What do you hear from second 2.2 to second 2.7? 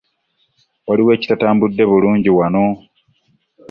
wano.